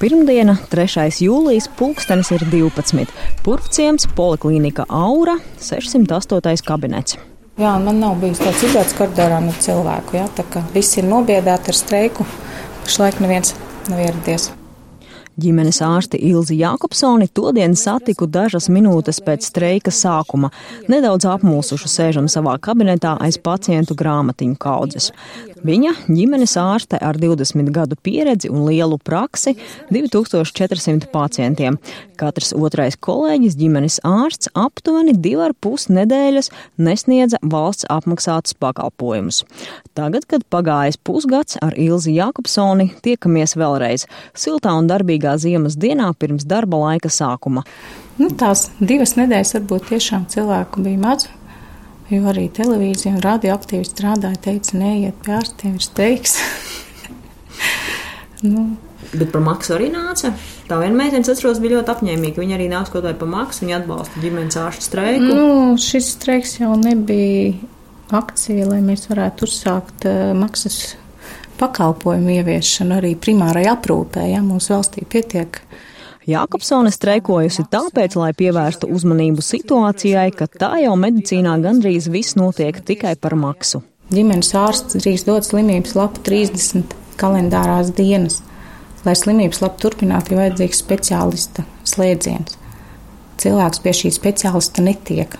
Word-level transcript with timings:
Pirmdiena, 0.00 0.54
3. 0.72 1.10
jūlijas, 1.20 1.66
pulkstenis 1.76 2.30
ir 2.32 2.40
12. 2.48 3.10
Purvciems, 3.44 4.06
Poliklīnika 4.16 4.86
Aura, 4.88 5.34
608. 5.60 6.62
kabinets. 6.64 7.18
Jā, 7.60 7.74
man 7.84 8.00
nav 8.00 8.14
bijis 8.22 8.40
tāds 8.40 8.62
izdevies 8.64 8.94
koridorā 8.96 9.42
no 9.44 9.52
cilvēku. 9.60 10.16
Jā, 10.16 10.24
tā 10.38 10.46
kā 10.48 10.62
viss 10.72 10.96
ir 10.96 11.04
nobiedēti 11.04 11.74
ar 11.74 11.76
streiku, 11.76 12.24
pašlaik 12.86 13.20
neviens 13.20 13.52
nav 13.90 14.00
ieradies. 14.06 14.48
Ģimenes 15.40 15.78
ārsti 15.84 16.18
Ilzi 16.30 16.56
Jākopsoni 16.58 17.28
todien 17.32 17.76
satiku 17.78 18.26
dažas 18.28 18.66
minūtes 18.72 19.20
pēc 19.24 19.46
streika 19.46 19.92
sākuma. 19.94 20.50
Nedaudz 20.90 21.28
apmulsuši 21.30 21.88
sēžam 21.88 22.26
savā 22.28 22.56
kabinetā 22.60 23.14
aiz 23.24 23.38
pacientu 23.40 23.96
grāmatiņu 23.96 24.58
kaudzes. 24.60 25.12
Viņa 25.60 25.90
ģimenes 26.08 26.54
ārste 26.56 26.96
ar 27.04 27.18
20 27.20 27.68
gadu 27.74 27.96
pieredzi 28.00 28.48
un 28.48 28.62
lielu 28.64 28.96
praksi 29.04 29.52
2400 29.92 31.10
pacientiem. 31.12 31.76
Katrs 32.20 32.54
otrais 32.56 32.96
kolēģis 32.96 33.58
ģimenes 33.60 33.98
ārsts 34.08 34.48
aptuveni 34.56 35.12
2,5 35.20 35.92
nedēļas 35.98 36.48
nesniedza 36.80 37.40
valsts 37.44 37.88
apmaksātus 37.92 38.56
pakalpojumus. 38.56 39.42
Tagad, 39.98 40.24
kad 40.30 40.46
pagājis 40.48 40.96
pusgads 41.04 41.58
ar 41.60 41.76
Ilzi 41.76 42.14
Jākopsoni, 42.16 42.94
tiekamies 43.04 43.56
vēlreiz 43.60 44.06
siltā 44.32 44.72
un 44.78 44.88
darbīgā 44.88 45.36
ziemas 45.42 45.76
dienā 45.76 46.08
pirms 46.16 46.48
darba 46.48 46.80
laika 46.86 47.12
sākuma. 47.12 47.66
Nu, 48.16 48.30
tās 48.32 48.70
divas 48.80 49.16
nedēļas 49.20 49.58
varbūt 49.58 49.92
tiešām 49.92 50.24
cilvēku 50.32 50.86
bija 50.88 51.04
maz. 51.04 51.28
Jo 52.10 52.26
arī 52.32 52.48
televīzija 52.50 53.14
un 53.14 53.22
radioaktīvi 53.22 53.86
strādāja, 53.86 54.40
teica, 54.48 54.76
neiet 54.80 55.18
pie 55.24 55.36
ārstiem, 55.36 55.76
ir 55.78 55.84
steigs. 55.84 56.38
nu. 58.52 58.70
Bet 59.10 59.32
par 59.32 59.42
maksu 59.42 59.74
arī 59.74 59.88
nāca. 59.90 60.32
Tā 60.68 60.78
viena 60.78 60.94
meitene, 60.98 61.24
atceros, 61.26 61.58
bija 61.62 61.78
ļoti 61.78 61.94
apņēmīga. 61.94 62.42
Viņa 62.42 62.56
arī 62.58 62.66
nāca 62.70 62.94
kaut 62.94 63.06
vai 63.06 63.14
par 63.18 63.30
maksu, 63.30 63.64
viņa 63.64 63.78
atbalsta 63.80 64.22
ģimenes 64.22 64.58
ārstu 64.60 64.86
streiku. 64.86 65.30
Nu, 65.34 65.46
šis 65.82 66.12
streiks 66.16 66.58
jau 66.60 66.74
nebija 66.78 67.56
akcija, 68.14 68.66
lai 68.70 68.80
mēs 68.84 69.06
varētu 69.10 69.46
uzsākt 69.46 70.06
uh, 70.10 70.30
maksas 70.38 70.96
pakalpojumu 71.60 72.38
ieviešanu 72.38 72.98
arī 72.98 73.14
primārai 73.18 73.66
aprūpē. 73.70 74.26
Ja 74.30 74.42
mūsu 74.46 74.74
valstī 74.74 75.06
pietiek 75.10 75.60
Jākopsone 76.28 76.90
streikojusi 76.92 77.64
tāpēc, 77.72 78.16
lai 78.20 78.34
pievērstu 78.36 78.90
uzmanību 78.92 79.40
situācijai, 79.44 80.28
ka 80.36 80.50
tā 80.52 80.74
jau 80.82 80.92
medicīnā 81.00 81.54
gandrīz 81.64 82.10
viss 82.12 82.36
notiek 82.36 82.76
tikai 82.84 83.14
par 83.16 83.38
maksu. 83.40 83.80
Ģimenes 84.12 84.52
ārsts 84.58 84.98
drīkst 85.00 85.30
dot 85.30 85.48
slimības 85.48 85.94
lapu 85.96 86.20
30 86.26 86.92
kalendārās 87.20 87.92
dienas. 87.96 88.40
Lai 89.06 89.14
slimības 89.16 89.62
lapu 89.64 89.80
turpinātu, 89.86 90.34
ir 90.34 90.42
vajadzīgs 90.42 90.82
speciālista 90.84 91.64
slēdziens. 91.88 92.58
Cilvēks 93.40 93.80
pie 93.80 93.94
šī 93.96 94.12
speciālista 94.12 94.84
netiek, 94.84 95.38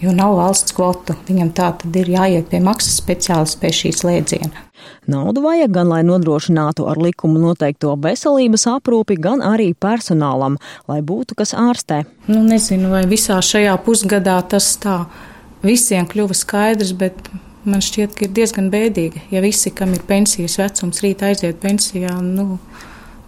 jo 0.00 0.12
nav 0.16 0.36
valsts 0.38 0.74
kvotu. 0.76 1.16
Viņam 1.28 1.52
tā 1.56 1.70
tad 1.82 1.96
ir 1.96 2.10
jāiet 2.14 2.50
pie 2.50 2.60
maksas 2.64 2.98
speciālista 3.02 3.60
pie 3.62 3.72
šī 3.76 3.92
slēdziena. 3.96 4.66
Naudu 5.10 5.42
vajag 5.44 5.72
gan, 5.74 5.88
lai 5.90 6.00
nodrošinātu 6.06 6.86
ar 6.88 7.00
likumu 7.00 7.40
noteikto 7.40 7.96
veselības 8.00 8.66
aprūpi, 8.70 9.16
gan 9.20 9.42
arī 9.44 9.72
personālam, 9.74 10.58
lai 10.88 11.00
būtu 11.04 11.36
kas 11.38 11.52
ārstē. 11.56 12.02
Nu, 12.28 12.42
nezinu, 12.46 12.92
vai 12.92 13.04
visā 13.10 13.40
šajā 13.44 13.74
pusgadā 13.84 14.38
tas 14.48 14.72
tā 14.80 15.02
visiem 15.64 16.08
kļuva 16.08 16.36
skaidrs, 16.36 16.92
bet 17.00 17.16
man 17.64 17.82
šķiet, 17.84 18.14
ka 18.16 18.26
ir 18.26 18.36
diezgan 18.36 18.70
bēdīgi, 18.72 19.26
ja 19.34 19.42
visi, 19.44 19.72
kam 19.74 19.92
ir 19.96 20.04
pensijas 20.08 20.56
vecums, 20.60 21.02
rīt 21.04 21.24
aiziet 21.26 21.60
pensijā. 21.60 22.14
Nu, 22.24 22.60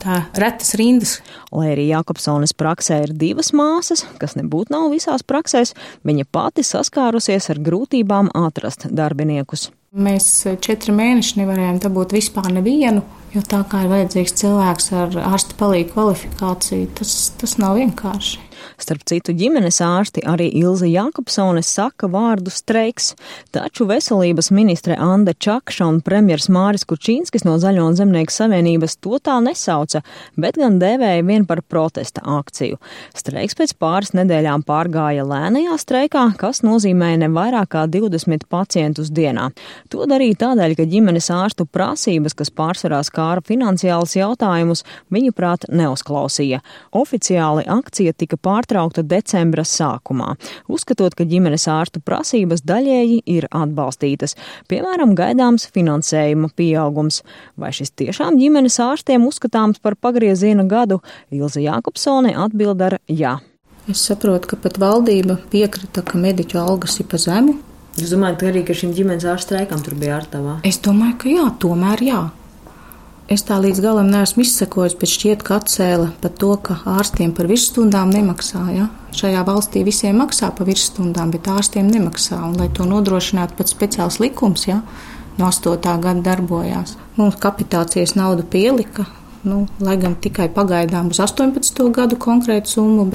tā 0.03 0.23
retas 0.39 0.75
rindas. 0.79 1.17
Lai 1.55 1.73
arī 1.73 1.89
Jākopsonas 1.91 2.55
praksē 2.59 3.03
ir 3.07 3.15
divas 3.19 3.53
māsas, 3.57 4.05
kas 4.21 4.37
nebūtu 4.39 4.75
nav 4.75 4.91
visās 4.93 5.25
praksēs, 5.27 5.75
viņa 6.07 6.29
pati 6.33 6.65
saskārusies 6.67 7.51
ar 7.53 7.63
grūtībām 7.63 8.33
atrast 8.43 8.89
darbiniekus. 8.91 9.71
Mēs 9.93 10.27
četri 10.65 10.95
mēneši 10.97 11.43
nevarējām 11.43 11.83
dabūt 11.85 12.15
vispār 12.17 12.49
nevienu, 12.55 13.03
jo 13.35 13.43
tā 13.45 13.61
kā 13.69 13.83
ir 13.85 13.91
vajadzīgs 13.91 14.39
cilvēks 14.41 14.87
ar 14.97 15.19
ārsta 15.35 15.59
palīgu 15.59 15.93
kvalifikāciju, 15.93 16.89
tas, 16.97 17.13
tas 17.37 17.59
nav 17.61 17.77
vienkārši. 17.77 18.41
Starp 18.83 19.05
citu, 19.07 19.31
ģimenes 19.39 19.77
ārsti 19.85 20.25
arī 20.27 20.49
Ilza 20.59 20.89
Jākopsone 20.91 21.61
saka 21.63 22.09
vārdu 22.11 22.51
streiks, 22.51 23.13
taču 23.55 23.85
veselības 23.87 24.49
ministre 24.51 24.97
Anda 24.99 25.37
Čakša 25.39 25.87
un 25.87 26.01
premjers 26.03 26.49
Māris 26.51 26.83
Kučīnskis 26.91 27.45
no 27.47 27.55
Zaļo 27.63 27.85
un 27.87 27.99
Zemnieku 27.99 28.35
savienības 28.35 28.97
to 29.05 29.21
tā 29.23 29.37
nesauca, 29.45 30.01
bet 30.35 30.59
gan 30.59 30.81
dēvēja 30.83 31.23
vien 31.29 31.47
par 31.47 31.63
protesta 31.63 32.25
akciju. 32.27 32.81
Streiks 33.15 33.55
pēc 33.61 33.77
pāris 33.79 34.11
nedēļām 34.19 34.67
pārgāja 34.67 35.29
lēnajā 35.31 35.79
streikā, 35.79 36.25
kas 36.43 36.65
nozīmēja 36.67 37.23
ne 37.23 37.31
vairāk 37.31 37.71
kā 37.77 37.85
20 37.87 38.49
pacientus 38.51 39.13
dienā. 39.15 39.53
To 39.95 40.09
darīja 40.11 40.41
tādēļ, 40.43 40.75
ka 40.81 40.89
ģimenes 40.91 41.31
ārstu 41.31 41.69
prasības, 41.71 42.35
kas 42.35 42.51
pārsvarā 42.51 42.99
skāra 43.07 43.47
finansiālus 43.47 44.19
jautājumus, 44.19 44.83
viņuprāt 45.15 45.71
neuzklausīja. 45.71 46.65
Oficiāli 46.99 47.69
akcija 47.71 48.19
tika 48.19 48.41
pārtraukta 48.43 48.72
pārtraukta 48.73 49.03
decembra 49.05 49.65
sākumā, 49.65 50.37
uzskatot, 50.69 51.15
ka 51.15 51.25
ģimenes 51.29 51.67
ārstu 51.69 52.01
prasības 52.01 52.63
daļēji 52.65 53.23
ir 53.27 53.47
atbalstītas, 53.53 54.37
piemēram, 54.69 55.15
gaidāms 55.15 55.69
finansējuma 55.75 56.53
pieaugums. 56.57 57.23
Vai 57.57 57.73
šis 57.73 57.93
tiešām 57.93 58.39
ģimenes 58.41 58.79
ārstiem 58.81 59.27
uzskatāms 59.27 59.81
par 59.83 59.97
pagrieziena 59.97 60.65
gadu, 60.65 61.03
Ilza 61.31 61.61
Jākopsone 61.61 62.35
atbild 62.37 62.81
ar 62.83 62.99
jā. 63.09 63.39
Es 63.91 64.01
saprotu, 64.07 64.53
ka 64.53 64.57
pat 64.57 64.79
valdība 64.79 65.41
piekrita, 65.51 66.05
ka 66.07 66.19
mediķu 66.19 66.61
algas 66.61 67.01
ir 67.03 67.09
pa 67.11 67.19
zemu. 67.19 67.59
Jūs 67.99 68.15
domājat, 68.15 68.39
ka 68.41 68.47
arī 68.49 68.63
ka 68.65 68.77
šim 68.79 68.95
ģimenes 68.97 69.27
ārsta 69.29 69.53
streikam 69.53 69.83
tur 69.85 69.99
bija 70.01 70.17
ārtavā? 70.21 70.61
Es 70.65 70.79
domāju, 70.81 71.19
ka 71.21 71.29
jā, 71.35 71.49
tomēr 71.61 72.07
jā. 72.07 72.23
Es 73.33 73.47
tā 73.49 73.57
līdz 73.63 73.79
galam 73.81 74.11
neesmu 74.13 74.43
izsekojis, 74.45 74.93
bet 75.01 75.09
šķiet, 75.09 75.43
ka 75.47 75.57
atcēla 75.57 76.11
par 76.21 76.33
to, 76.37 76.51
ka 76.67 76.75
ārstiem 76.99 77.31
par 77.33 77.47
virsstundām 77.49 78.11
nemaksā. 78.13 78.65
Ja? 78.77 78.89
Šajā 79.17 79.45
valstī 79.49 79.85
visiem 79.87 80.19
maksā 80.21 80.51
par 80.53 80.69
virsstundām, 80.69 81.31
bet 81.33 81.49
ārstiem 81.49 81.89
nemaksā. 81.89 82.43
Un, 82.51 82.59
lai 82.61 82.69
to 82.77 82.85
nodrošinātu, 82.89 83.57
pat 83.57 83.73
speciāls 83.73 84.19
likums 84.21 84.67
ja? 84.69 84.83
no 85.39 85.49
8. 85.49 85.81
gada 85.81 86.21
darbojās. 86.27 86.99
Mums 87.17 87.39
kapitācijas 87.41 88.13
naudu 88.19 88.45
pielika, 88.53 89.07
nu, 89.49 89.63
lai 89.81 89.97
gan 90.03 90.19
tikai 90.21 90.51
pagaidām 90.53 91.09
uz 91.15 91.23
18. 91.25 91.87
gadu 91.97 92.21
konkrētu 92.21 92.75
summu. 92.75 93.07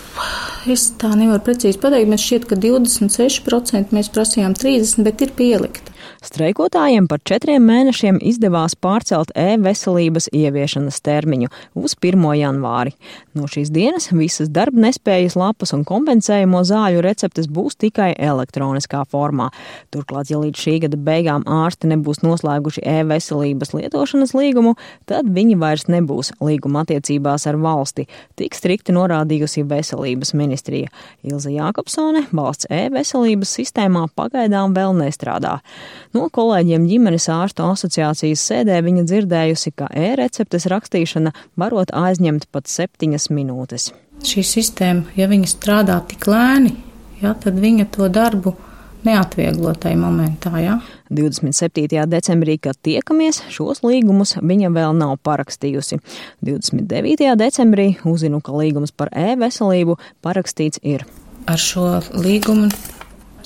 Es 0.66 0.88
tā 0.98 1.12
nevaru 1.14 1.44
precīzi 1.46 1.78
pateikt, 1.84 2.10
man 2.10 2.24
šķiet, 2.24 2.50
ka 2.50 2.58
26% 2.64 3.94
mēs 3.94 4.10
prasījām 4.18 4.58
30%, 4.58 5.06
bet 5.06 5.22
ir 5.28 5.38
pielikta. 5.38 5.94
Streikotājiem 6.26 7.08
par 7.08 7.22
četriem 7.26 7.64
mēnešiem 7.68 8.18
izdevās 8.26 8.76
pārcelt 8.76 9.30
e-veselības 9.38 10.30
ieviešanas 10.36 11.00
termiņu 11.06 11.50
uz 11.78 11.96
1. 12.00 12.26
janvāri. 12.40 12.94
No 13.38 13.48
šīs 13.50 13.70
dienas 13.74 14.10
visas 14.12 14.50
darba 14.54 14.88
nespējas 14.88 15.38
lapas 15.38 15.74
un 15.76 15.86
kompensējumu 15.88 16.64
zāļu 16.68 17.04
receptes 17.06 17.50
būs 17.52 17.78
tikai 17.80 18.12
elektroniskā 18.18 19.04
formā. 19.12 19.50
Turklāt, 19.94 20.32
ja 20.32 20.42
līdz 20.42 20.64
šī 20.64 20.76
gada 20.86 21.00
beigām 21.00 21.46
ārsti 21.46 21.92
nebūs 21.92 22.24
noslēguši 22.26 22.84
e-veselības 22.98 23.76
lietošanas 23.78 24.34
līgumu, 24.38 24.76
tad 25.10 25.30
viņi 25.34 25.60
vairs 25.62 25.88
nebūs 25.92 26.34
līguma 26.44 26.84
attiecībās 26.86 27.48
ar 27.50 27.60
valsti, 27.62 28.08
tik 28.40 28.58
strikti 28.58 28.96
norādījusi 28.98 29.66
veselības 29.70 30.34
ministrija. 30.38 30.92
Ilza 31.28 31.54
Jākopsone 31.54 32.26
valsts 32.36 32.70
e-veselības 32.74 33.54
sistēmā 33.60 34.08
pagaidām 34.18 34.76
vēl 34.78 34.96
nestrādā. 34.98 35.58
No 36.16 36.28
kolēģiem 36.34 36.88
ģimenes 36.90 37.28
ārstu 37.34 37.66
asociācijas 37.68 38.44
sēdē 38.52 38.80
viņa 38.86 39.06
dzirdējusi, 39.10 39.74
ka 39.78 39.90
e-receptes 39.94 40.68
rakstīšana 40.72 41.34
varot 41.60 41.94
aizņemt 41.96 42.50
pat 42.52 42.70
septiņas 42.72 43.30
minūtes. 43.34 43.92
Šī 44.28 44.44
sistēma, 44.46 45.12
ja 45.18 45.28
viņa 45.30 45.50
strādā 45.52 46.00
tik 46.10 46.26
lēni, 46.30 46.74
ja, 47.22 47.36
tad 47.38 47.60
viņa 47.62 47.90
to 47.94 48.10
darbu 48.10 48.56
neatvieglo 49.08 49.74
tajā 49.78 49.98
momentā. 50.00 50.52
Ja? 50.62 50.80
27. 51.14 52.02
decembrī, 52.10 52.58
kad 52.62 52.80
tiekamies, 52.84 53.44
šos 53.54 53.84
līgumus 53.86 54.36
viņa 54.42 54.72
vēl 54.76 54.98
nav 54.98 55.16
parakstījusi. 55.28 56.00
29. 56.46 57.32
decembrī 57.40 57.90
uzzinu, 58.08 58.42
ka 58.44 58.56
līgums 58.58 58.94
par 58.96 59.14
e-veselību 59.16 59.98
parakstīts 60.26 60.84
ir. 60.84 61.06
Ar 61.48 61.62
šo 61.62 62.02
līgumu 62.18 62.72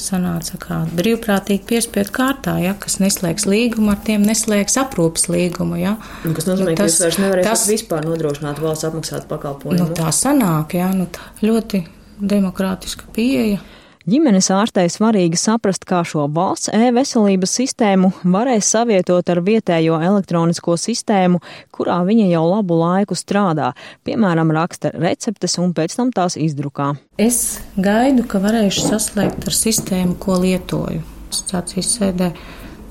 sanāca 0.01 0.57
kā 0.61 0.79
brīvprātīgi 0.97 1.65
piespiedu 1.69 2.13
kārtā, 2.15 2.55
ja, 2.63 2.73
kas 2.79 2.99
neslēgs 3.03 3.47
līgumu, 3.49 3.93
ar 3.93 4.01
tiem 4.05 4.25
neslēgs 4.27 4.77
aprūpas 4.81 5.27
līgumu. 5.31 5.79
Ja. 5.81 5.95
Un 6.27 6.35
kas 6.37 6.49
nozīmē, 6.49 6.73
nu, 6.73 6.79
tas, 6.79 6.97
ka 6.97 7.07
vairs 7.07 7.19
nevarēsiet 7.21 7.73
vispār 7.75 8.07
nodrošināt 8.09 8.61
valsts 8.63 8.89
apmaksāt 8.89 9.27
pakalpojumu. 9.31 9.79
Nu, 9.83 9.97
tā 9.97 10.11
sanāk, 10.15 10.75
jā, 10.79 10.89
nu, 10.97 11.07
tā 11.13 11.29
ļoti 11.45 11.85
demokrātiska 12.21 13.09
pieeja. 13.15 13.61
Ģimenes 14.09 14.47
ārstei 14.49 14.89
svarīgi 14.89 15.37
saprast, 15.37 15.83
kā 15.85 15.99
šo 16.07 16.23
valsts 16.33 16.71
e-veselības 16.73 17.51
sistēmu 17.59 18.07
varēs 18.33 18.71
savietot 18.73 19.27
ar 19.29 19.41
vietējo 19.45 19.99
elektronisko 20.01 20.73
sistēmu, 20.81 21.37
kurā 21.69 21.99
viņa 22.07 22.25
jau 22.31 22.41
labu 22.47 22.79
laiku 22.79 23.13
strādā, 23.19 23.75
piemēram, 24.07 24.55
raksta 24.57 24.89
receptes 24.95 25.59
un 25.61 25.75
pēc 25.77 25.99
tam 25.99 26.09
tās 26.15 26.39
izdrukā. 26.41 26.95
Es 27.21 27.59
gaidu, 27.77 28.25
ka 28.25 28.41
varēšu 28.41 28.87
saslēgt 28.87 29.45
ar 29.45 29.59
sistēmu, 29.59 30.17
ko 30.17 30.39
lietoju. 30.41 31.05
Stācijas 31.29 31.93
sēdē 31.99 32.33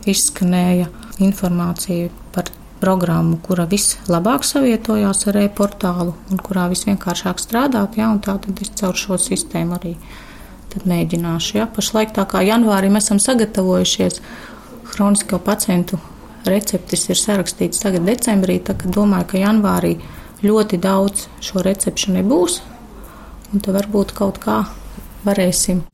izskanēja 0.06 0.86
informācija 1.26 2.14
par 2.30 2.54
programmu, 2.78 3.42
kura 3.42 3.66
vislabāk 3.66 4.46
savietojās 4.46 5.26
ar 5.26 5.42
e-portālu 5.42 6.14
un 6.30 6.38
kurā 6.38 6.70
visvienkāršāk 6.70 7.42
strādāt, 7.42 7.98
ja, 7.98 8.14
un 8.14 8.22
tā 8.22 8.38
tad 8.38 8.62
es 8.62 8.70
caur 8.78 8.94
šo 8.94 9.18
sistēmu 9.18 9.80
arī 9.82 9.98
tad 10.72 10.86
mēģināšu. 10.90 11.58
Ja? 11.60 11.66
Pašlaik 11.70 12.14
tā 12.16 12.26
kā 12.30 12.42
janvārī 12.46 12.90
mēs 12.92 13.08
esam 13.08 13.20
sagatavojušies, 13.22 14.20
hronisko 14.94 15.40
pacientu 15.42 16.00
receptes 16.48 17.08
ir 17.10 17.18
sarakstīts 17.20 17.82
tagad 17.82 18.06
decembrī, 18.08 18.58
tā 18.64 18.76
ka 18.78 18.90
domāju, 18.92 19.28
ka 19.32 19.42
janvārī 19.42 19.96
ļoti 20.44 20.80
daudz 20.80 21.26
šo 21.44 21.64
recepšu 21.66 22.14
nebūs, 22.16 22.60
un 23.52 23.64
te 23.64 23.74
varbūt 23.74 24.14
kaut 24.16 24.40
kā 24.42 24.62
varēsim. 25.26 25.84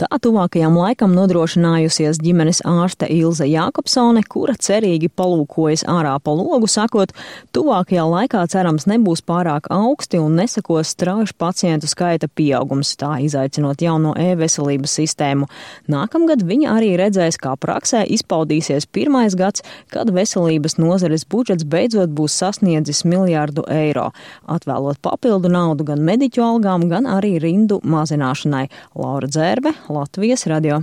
Tā 0.00 0.08
tuvākajam 0.22 0.74
laikam 0.78 1.12
nodrošinājusies 1.16 2.18
ģimenes 2.22 2.62
ārste 2.66 3.06
Ilze 3.12 3.46
Jākopsone, 3.46 4.24
kura 4.28 4.54
cerīgi 4.58 5.10
palūkojas 5.12 5.84
ārā 5.90 6.14
pa 6.22 6.34
logu, 6.34 6.68
sakot, 6.70 7.12
tuvākajā 7.54 8.04
laikā 8.08 8.42
cerams 8.50 8.88
nebūs 8.90 9.22
pārāk 9.28 9.68
augsti 9.72 10.20
un 10.22 10.34
nesakos 10.40 10.94
strauši 10.96 11.36
pacientu 11.38 11.90
skaita 11.90 12.28
pieaugums, 12.28 12.94
tā 13.00 13.14
izaicinot 13.24 13.84
jauno 13.84 14.14
e-veselības 14.18 14.96
sistēmu. 14.98 15.48
Nākamgad 15.92 16.42
viņa 16.48 16.72
arī 16.76 16.92
redzēs, 17.00 17.38
kā 17.42 17.54
praksē 17.60 18.02
izpaudīsies 18.16 18.88
pirmais 18.90 19.36
gads, 19.38 19.62
kad 19.92 20.10
veselības 20.14 20.78
nozares 20.80 21.26
budžets 21.28 21.66
beidzot 21.68 22.10
būs 22.16 22.36
sasniedzis 22.42 23.04
miljārdu 23.08 23.64
eiro, 23.70 24.10
atvēlot 24.50 25.02
papildu 25.04 25.52
naudu 25.52 25.86
gan 25.92 26.02
mediķu 26.04 26.42
algām, 26.44 26.88
gan 26.90 27.06
arī 27.10 27.36
rindu 27.42 27.80
mazināšanai. 27.84 28.66
Laura 28.98 29.30
Dzērbe, 29.62 29.78
Latvijas 29.88 30.46
radio. 30.46 30.82